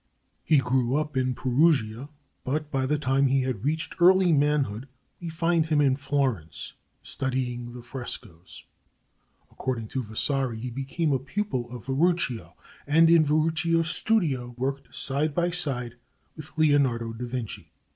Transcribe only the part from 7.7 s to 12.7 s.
the frescos. According to Vasari, he became a pupil of Verocchio,